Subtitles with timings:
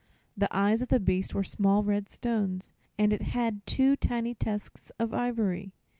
[0.35, 4.91] The eyes of the beast were small red stones, and it had two tiny tusks
[4.97, 5.73] of ivory.